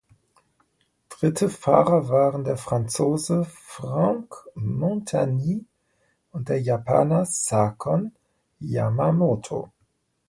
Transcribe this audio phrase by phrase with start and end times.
[1.09, 5.63] Dritte Fahrer waren der Franzose Franck Montagny
[6.31, 8.11] und der Japaner Sakon
[8.59, 9.71] Yamamoto.